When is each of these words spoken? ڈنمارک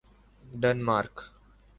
ڈنمارک 0.61 1.15